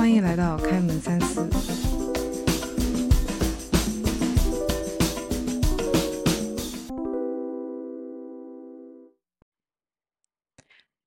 [0.00, 1.46] 欢迎来到开门三思。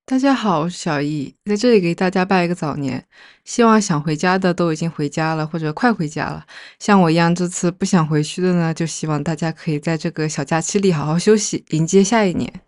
[0.04, 3.04] 大家好，我是小易，在这里给大家拜一个早年。
[3.44, 6.46] 希望想回家的都已经回家了，或者快回家了。
[6.78, 12.60] 像我一样这次不想回去的呢，就希望大家可以在这个小假期里好好休息，迎接下一年。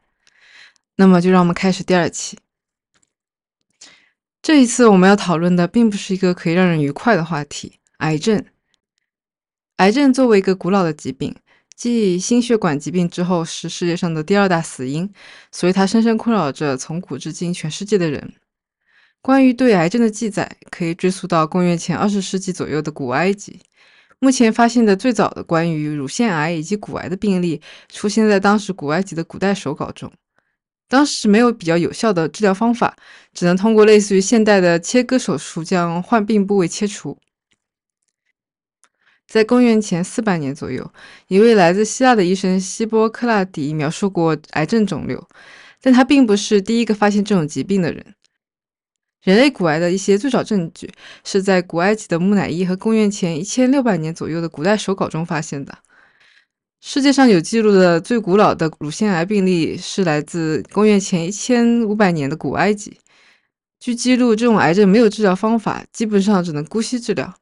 [0.97, 2.37] 那么，就让我们开始第二期。
[4.47, 8.45] 这一次我们要讨论的并不是一个可以让人愉快的话题——癌症。
[9.79, 11.35] 癌症作为一个古老的疾病。
[11.75, 15.13] 继心血管疾病之后，是世界上的第二大死因，
[15.51, 18.35] 所以它深深困扰着从古至今全世界的人。
[19.21, 23.59] 关于对癌症的记载，可以追溯到公元前二十世纪左右的古埃及。
[24.21, 30.13] 目前发现的最早的关于乳腺癌以及骨癌的病例，出现在当时古埃及的古代手稿中。
[30.89, 32.97] 当时没有比较有效的治疗方法，
[33.35, 37.19] 只能通过类似于现代的切割手术将患病部位切除。
[39.27, 40.93] 在公元前四百年左右，
[41.27, 45.29] 一位来自希腊的医生希波克拉底描述过癌症肿瘤，
[45.81, 48.15] 但他并不是第一个发现这种疾病的人。
[49.23, 50.89] 人类骨癌的一些最早证据
[51.25, 55.77] 是在古埃及的木乃伊和公元前一千六百年左右的古代手稿中发现的。
[56.81, 62.99] 世界上有记录的最古老的乳腺癌病例是来自公元前一千五百年的古埃及。
[63.81, 67.35] 据记录，这种癌症没有治疗方法，基本上只能姑息治疗。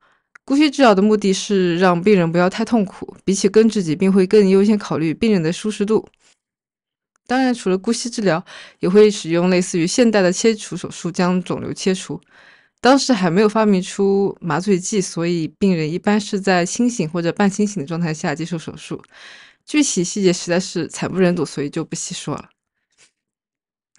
[0.44, 6.06] 姑息治疗的目的是让病人不要太痛苦，比起根治疾病，会更优先考虑病人的舒适度。
[7.26, 8.44] 当然，除了姑息治疗，
[8.80, 12.20] 也会使用类似于现代的切除手术将肿瘤切除。
[12.84, 19.02] 当时还没有发明出麻醉剂，所以病人一般是在清醒或者半清醒的状态下接受手术。
[19.64, 22.50] 具体细节实在是惨不忍睹，所以就不细说了。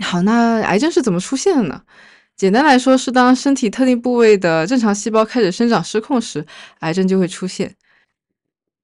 [0.03, 1.81] 好，那癌症是怎么出现的呢？
[2.35, 6.45] 简单来说，是当身体特定部位的正常细胞开始生长失控时，
[6.81, 7.75] 癌症就会出现。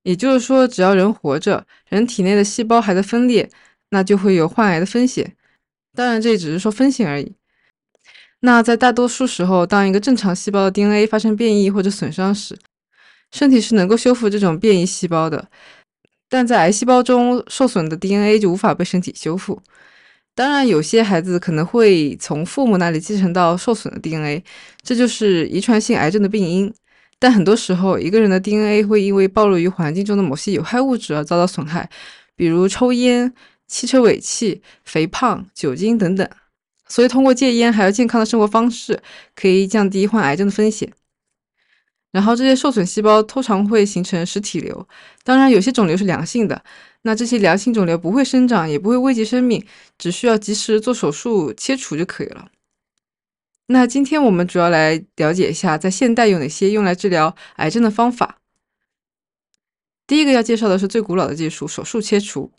[0.02, 3.48] 也就是说，只要人活着，人体内的细胞还在分裂，
[3.92, 5.36] 那就会有患癌的风险。
[5.94, 7.36] 当然，这只是说风险而已。
[8.42, 12.58] 那在大多数时候，当一个正常细胞的 DNA 发生变异或者损伤时，
[13.32, 15.48] 身体是能够修复这种变异细胞的。
[16.28, 19.62] 但在癌细胞中受损的 DNA 就无法被身体修复。
[20.34, 24.44] 当然，有些孩子可能会从父母那里继承到受损的 DNA，
[24.82, 26.74] 这就是遗传性癌症的病因。
[27.20, 31.88] 但很多时候，一个人的 DNA 会因为暴露于环境中的某些有害物质而遭到损害，
[32.36, 33.32] 比如抽烟、
[33.68, 36.28] 汽车尾气、肥胖、酒精等等。
[36.92, 39.02] 所以，通过戒烟还有健康的生活方式，
[39.34, 40.92] 可以降低患癌症的风险。
[42.12, 44.86] 然后，这些受损细胞通常会形成实体瘤。
[45.24, 46.62] 当然，有些肿瘤是良性的。
[47.04, 49.66] 那这些良性肿瘤不会生长，也不会危及生命，
[49.98, 52.50] 只需要及时做手术切除就可以了。
[53.68, 58.40] 那今天我们主要来了解一下，在现代有哪些用来治疗癌症的方法。
[60.06, 62.52] 第一个要介绍的是最古老的技术——手术切除。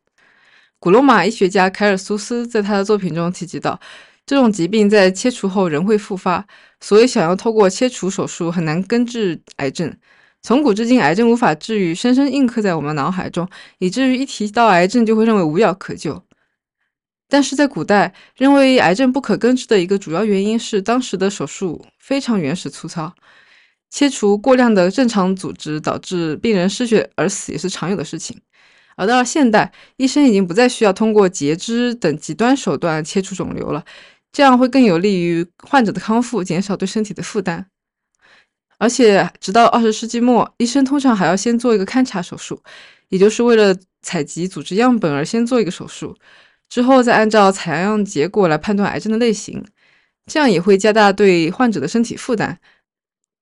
[0.79, 3.79] 古罗马医学家凯尔苏斯在他的作品中提及到，
[4.33, 6.47] 这种疾病在切除后仍会复发，
[6.81, 9.95] 所以想要透过切除手术很难根治癌症。
[10.41, 16.23] 从古至今，癌症无法治愈，深深印刻在我们脑海中，以至于一提到癌症就会认为无药可救。
[17.29, 23.13] 但是在古代，认为癌症不可根治的一个主要原因是当时的手术非常原始粗糙，
[23.91, 28.41] 切除过量的正常组织导致病人失血而死也是常有的事情。
[28.97, 33.83] 而到了现代，医生已经不再需要通过截肢等极端手段切除肿瘤了，
[34.33, 37.67] 这样会更有利于患者的康复，减少对身体的负担。
[38.79, 42.61] 而且，直到二十世纪末，医生通常还要先做一个勘察手术，
[43.11, 46.17] 也就是为了采集组织样本而先做一个手术，
[46.69, 49.65] 之后再按照采样结果来判断癌症的类型，
[50.27, 52.59] 这样也会加大对患者的身体负担。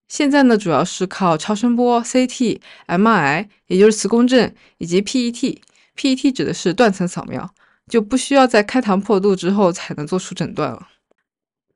[0.09, 7.49] 现在呢，主要是靠超声波、CT、MRI，也就是磁共振以及 PET，PET 指的是断层扫描，
[7.91, 10.89] 就不需要在开膛破肚之后才能做出诊断了。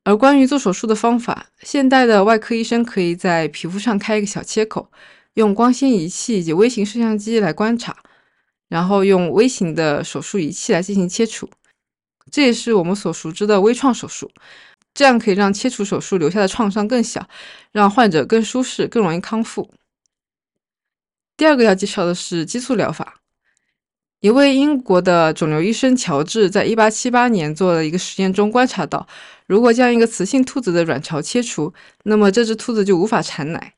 [0.04, 4.91] 而关于做手术的方法，现代的外科医生可以在皮肤上开一个小切口，
[5.34, 7.97] 用光纤仪器以及微型摄像机来观察，
[8.68, 11.48] 然后用微型的手术仪器来进行切除。
[12.30, 14.30] 这也是我们所熟知的微创手术，
[14.92, 17.28] 这样可以让切除手术留下的创伤更小，
[17.72, 19.71] 让患者更舒适、更容易康复。
[21.36, 23.21] 第二个要介绍的是激素疗法。
[24.24, 29.06] 一位英国的肿瘤医生乔治在1878年做了一个实验中观察到，
[29.47, 31.74] 如果将一个雌性兔子的卵巢切除，
[32.04, 33.74] 那么这只兔子就无法产奶。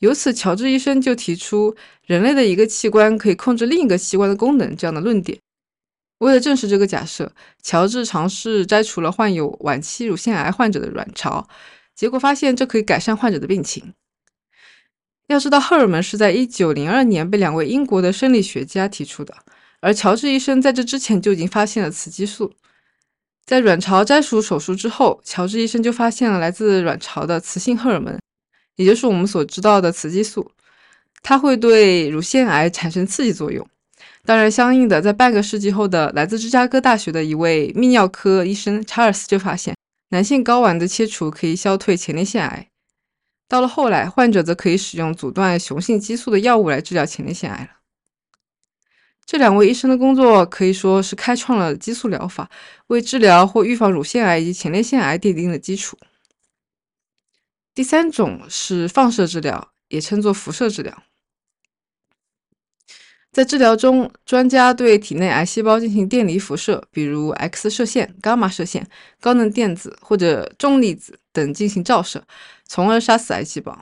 [0.00, 5.38] 由此，乔治医生就提出人类的一个器官可以控制另一个器官的功能这样的论点。
[6.18, 7.32] 为了证实这个假设，
[7.62, 11.48] 乔治尝试摘除了患有晚期乳腺癌患者的卵巢，
[11.94, 13.94] 结果发现这可以改善患者的病情。
[15.28, 19.34] 要知道，荷尔蒙是在一九零二年被两位英国的生理学家提出的，
[19.86, 22.52] 而乔治医生在这之前就已经发现了雌激素。
[23.44, 28.18] 在卵巢摘除手术之后，乔治医生就发现了来自卵巢的雌性荷尔蒙，
[28.74, 30.50] 也就是我们所知道的雌激素，
[31.22, 33.64] 它会对乳腺癌产生刺激作用。
[34.24, 39.76] 当然，相应的，在半个世纪后的来自芝加哥大学的一位泌尿科医生查尔斯就发现，
[40.08, 42.66] 男性睾丸的切除可以消退前列腺癌。
[43.46, 47.70] 到了后来，患者则可以使用阻断雄性激素的药物来治疗前列腺癌了。
[49.26, 52.48] 这两位医生的工作可以说是开创了激素疗法，
[52.86, 55.98] 为治疗或预防乳腺癌以及前列腺癌奠定了基础。
[57.74, 61.02] 第三种是放射治疗，也称作辐射治疗。
[63.32, 68.88] 在治疗中，专家对体内癌细胞进行电离辐射，比如 X 射线、伽马射线、
[69.20, 72.24] 高能电子或者重粒子等进行照射，
[72.64, 73.76] 从而杀死癌细胞。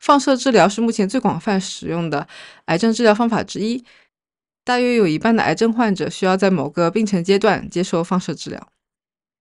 [0.00, 2.26] 放射治疗是目前最广泛使用的
[2.64, 3.84] 癌症治疗方法之一，
[4.70, 8.68] 大约有一半的癌症患者需要在某个病程阶段接受放射治疗。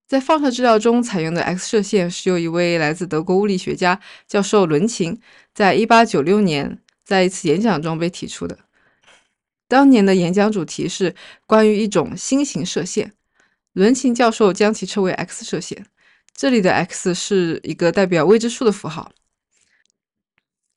[0.08, 5.22] 在放射治疗中采用的 X 射线是由一位来自德国物理学家教授伦琴
[5.54, 8.58] 在1896年在一次演讲中被提出的。
[9.68, 11.14] 当年的演讲主题是
[11.46, 13.14] 关于一种新型射线，
[13.74, 15.86] 伦琴教授将其称为 X 射线。
[16.36, 19.12] 这里的 X 是一个代表未知数的符号。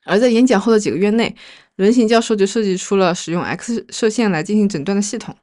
[0.05, 1.37] 而在演讲后的几个月内，
[1.77, 5.37] 伦琴教授就设计出了使用 X 射线来进行诊断的系统。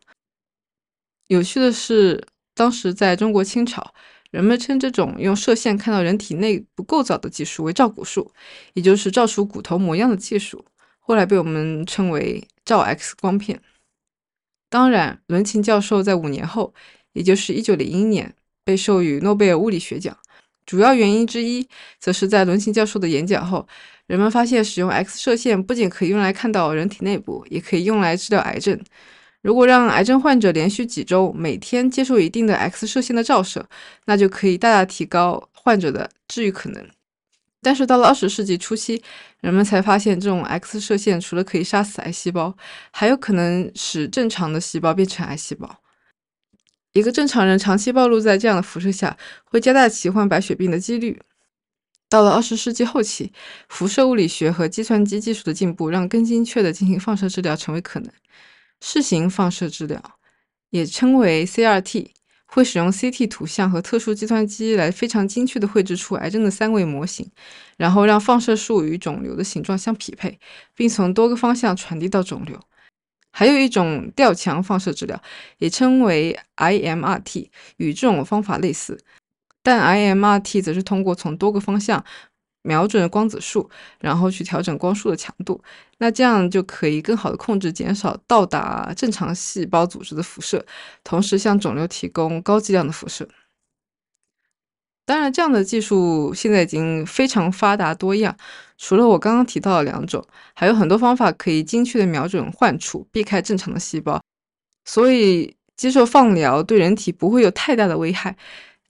[1.27, 3.93] 有趣的是，当时在中国清朝，
[4.31, 8.31] 人们称这种用射线看到人体内部构造的技术为照骨术，
[8.73, 10.63] 也就是照出骨头模样的技术。
[10.99, 13.61] 后来被我们称为照 X 光片。
[14.69, 16.73] 当然，伦琴教授在五年后，
[17.13, 20.15] 也就是1901年，被授予诺贝尔物理学奖。
[20.69, 21.67] 主要原因之一，
[21.97, 23.67] 则是在伦琴教授的演讲后，
[24.05, 28.79] 人们发现使用 X 射线不仅可以用来看到人体内部，也可以用来治疗癌症。
[29.41, 33.67] 如果让癌症患者连续几周每天接受一定的 X 射线的照射，
[34.05, 36.87] 那就可以大大提高患者的治愈可能。
[37.63, 39.01] 但是到了二十世纪初期，
[39.41, 42.55] 人们才发现，这种 X 射线除了可以杀死癌细胞，
[42.91, 45.78] 还有可能使正常的细胞变成癌细胞。
[46.93, 51.21] 一个正常人长期暴露在这样的辐射下，会加大其患白血病的几率。
[52.09, 53.31] 到了二十世纪后期，
[53.67, 58.11] 辐射物理学和计算机技术的进步，让更精确的进行放射治疗成为可能。
[58.81, 60.01] 视型放射治疗，
[60.71, 62.07] 也称为 CRT。
[62.51, 67.29] 会使用 CT 图像和特殊计算机来非常精确地绘制出癌症的三维模型，
[67.77, 70.39] 然后让放射束与肿瘤的形状相匹配，
[70.73, 72.59] 并从多个方向传递到肿瘤。
[73.31, 75.21] 还有一种吊墙放射治疗，
[75.57, 78.99] 也称为 IMRT，与这种方法类似，
[79.63, 82.03] 但 IMRT 则是通过从多个方向。
[82.61, 83.69] 瞄准光子束，
[84.01, 85.63] 然后去调整光束的强度，
[85.99, 90.63] 那这样就可以更好的控制、减少到达正常细胞组织的辐射，
[91.01, 93.27] 同时向肿瘤提供高剂量的辐射。
[95.09, 98.37] 当然，这样的技术现在已经非常发达多样。
[98.77, 100.23] 除了我刚刚提到的两种，
[100.53, 104.21] 还有很多方法可以精确的瞄准患处，避开正常的细胞。
[104.85, 108.37] 所以，接受放疗对人体不会有太大的危害。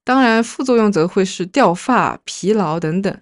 [0.03, 3.21] 当然，副作用则会是掉发、疲劳等等。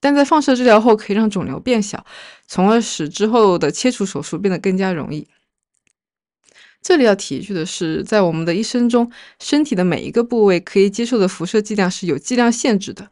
[0.00, 2.06] 但在放射治疗后，可以让肿瘤变小，
[2.46, 5.28] 从而使之后的切除手术变得更加容易。
[6.88, 13.10] 这里要提一句的是，在我们的一生中，身体的每一个部位可以接受的辐射剂量是有剂量限制的，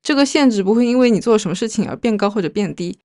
[0.00, 3.00] 这个限制不会因为你做了什么事情而变高或者变低。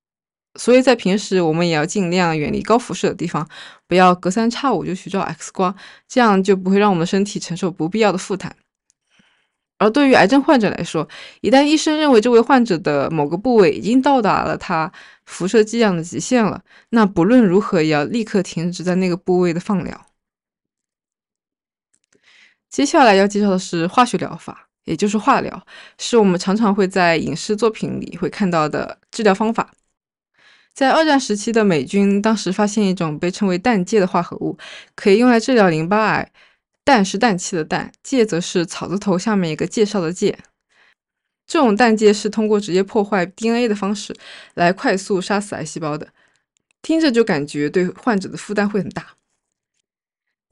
[0.59, 3.49] 所以在平时，我们也要尽量远离高辐射的地方，
[3.87, 5.75] 不要隔三差五就去照 X 光，
[6.07, 8.55] 这样就不会让我们的身体承受不必要的负担。
[9.79, 11.09] 而对于癌症患者来说，
[11.41, 14.91] 一旦医生认为这位患者的某个部位已经到达了他
[15.25, 19.99] 辐射剂量的极限了，那不论如何也要立刻停止在那个部位的放疗。
[22.71, 25.65] 接下来要介绍的是化学疗法，也就是化疗，
[25.99, 29.71] 是我们常常会在影视作品里会看到的治疗方法。
[30.73, 34.57] 在二战时期的美军当时发现一种被称为氮芥的化合物，
[34.95, 36.31] 可以用来治疗淋巴癌。
[36.83, 40.35] 氮是氮气的氮，芥则是草字头下面一个介绍的介。
[41.45, 44.15] 这种氮芥是通过直接破坏 DNA 的方式
[44.55, 46.07] 来快速杀死癌细胞的，
[46.81, 49.05] 听着就感觉对患者的负担会很大。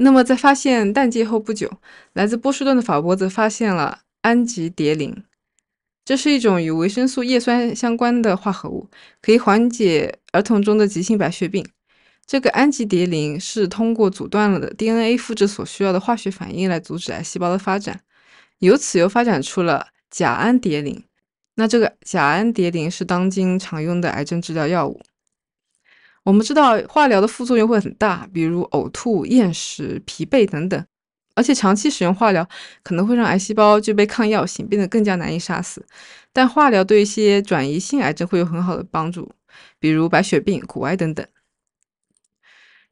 [0.01, 1.70] 那么在发现氮介后不久，
[2.13, 5.24] 来自波士顿的法国则发现了氨基蝶呤，
[6.06, 8.89] 这是一种与维生素叶酸相关的化合物，
[9.22, 11.68] 可以缓解儿童中的急性白血病。
[12.25, 18.00] 这个氨基蝶呤是通过阻断了的 DNA 复制所需要的化学反应来阻止癌细胞的发展，
[18.60, 21.03] 由此又发展出了甲氨蝶呤。
[21.56, 25.01] 那这个甲氨蝶呤是当今常用的癌症治疗药物。
[26.23, 30.85] 我们知道化疗的副作用会很大，比如呕吐、厌食、疲惫等等。
[31.35, 32.45] 而且长期使用化疗
[32.83, 35.85] 可能会让癌细胞具备抗药性，变得更加难以杀死。
[36.33, 39.31] 但化疗对一些转移性癌症会有很好的帮助，
[39.79, 41.25] 比如白血病、骨癌等等。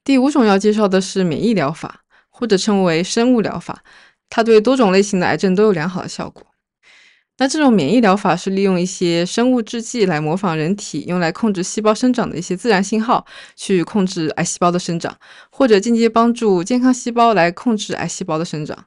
[0.05, 3.83] 第五种要介绍的是免疫疗法，或者称为生物疗法，
[4.29, 6.47] 它对多种类型的癌症都有良好的效果。
[7.39, 13.25] 那这种免疫疗法是利用一些生物制剂来模仿人体用来控制细胞生长的一些自然信号，
[13.55, 15.15] 去控制癌细胞的生长，
[15.51, 18.85] 或者间接帮助健康细胞来控制癌细胞的生长。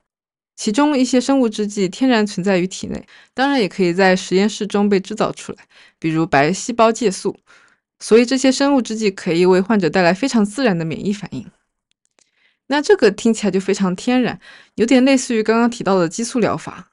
[0.56, 5.58] 其中一些生物制剂天然存在于体内，当然也可以在实验室中被制造出来，
[5.98, 7.36] 比如白细胞介素。
[7.98, 11.46] 所以这些生物制剂可以为患者带来非常自然的免疫反应。
[12.66, 14.38] 那这个听起来就非常天然，
[14.74, 16.89] 有点类似于刚刚提到的激素疗法。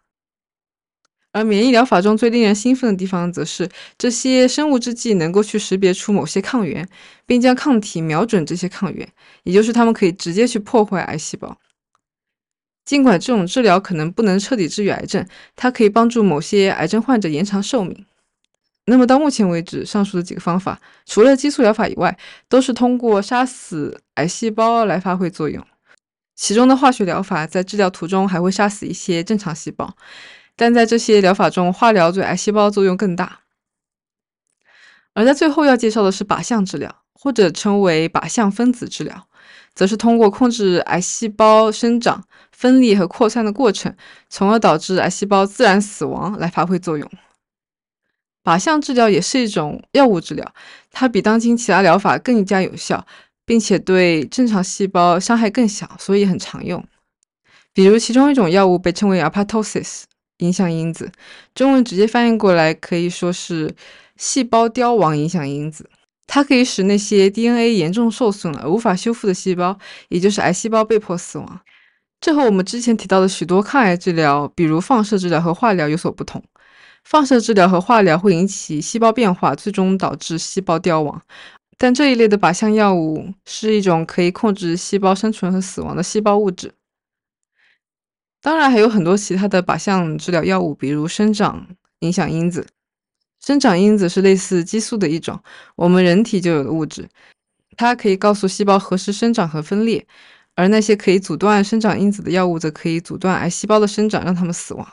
[1.37, 6.87] 而免疫疗法中最令人兴奋的地方，则是这些生物制剂能够去识别出某些抗原，
[7.25, 9.07] 并将抗体瞄准这些抗原，
[9.43, 11.57] 也就是它们可以直接去破坏癌细胞。
[12.83, 15.25] 尽管这种治疗可能不能彻底治愈癌症，
[15.55, 18.05] 它可以帮助某些癌症患者延长寿命。
[18.85, 22.17] 那么到目前为止，上述的几个方法，除了激素疗法以外，
[22.47, 25.61] 都是通过杀死癌细胞来发挥作用。
[26.35, 29.93] 其中的化学疗法在治疗途中还会杀死一些正常细胞。
[30.57, 33.41] 但在这些疗法中，化疗对癌细胞作用更大。
[35.13, 39.27] 而在最后要介绍的是靶向治疗，或者称为靶向分子治疗，
[39.73, 43.95] 则是通过控制癌细胞生长、分裂和扩散的过程，
[44.29, 47.09] 从而导致癌细胞自然死亡来发挥作用。
[48.43, 50.53] 靶向治疗也是一种药物治疗，
[50.91, 53.05] 它比当今其他疗法更加有效，
[53.45, 56.83] 并且对正常细胞伤害更小，所以很常用。
[57.73, 60.03] 比如其中一种药物被称为 apotosis。
[60.39, 61.11] 影响因子，
[61.55, 63.73] 中文直接翻译过来可以说是
[64.15, 65.89] 细胞凋亡影响因子。
[66.27, 69.77] 它可以使那些 DNA 严重受损而无法修复的细胞，
[70.09, 71.61] 也就是癌细胞被迫死亡。
[72.19, 76.43] 这和我们之前提到的许多抗癌治疗，比如放射治疗和化疗有所不同。
[77.05, 81.21] 放射治疗和化疗会引起细胞变化，最终导致细胞凋亡。
[81.77, 86.73] 但这一类的靶向药物是一种可以控制细胞生存和死亡的细胞物质。
[88.41, 91.67] 当然还有很多其他的靶向治疗药物，比如生长
[91.99, 92.65] 影响因子。
[93.39, 95.41] 生长因子是类似激素的一种，
[95.75, 97.07] 我们人体就有的物质，
[97.75, 100.05] 它可以告诉细胞何时生长和分裂。
[100.55, 104.87] 而那些可以阻断生长因子的药物，则可以阻断癌细胞的生长，让它们死亡。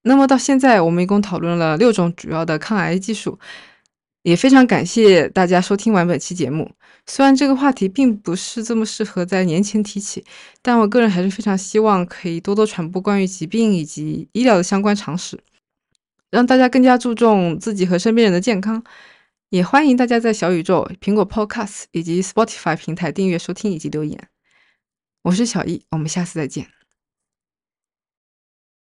[0.00, 3.38] 那么到现在，我们一共讨论了六种主要的抗癌技术。
[4.24, 6.70] 也非常感谢大家收听完本期节目。
[7.06, 10.24] 虽然这个话题并不是这么适合在年前提起，
[10.62, 15.38] 但我个人还是非常希望可以多多传播关于疾病以及医疗的相关常识，
[16.30, 18.82] 让大家更加注重自己和身边人的健康。
[19.50, 24.18] 也欢迎大家在小宇宙、苹果 Podcast 以及 Spotify 平台订阅收听以及留言。
[25.24, 26.83] 我是小易，我们下次再见。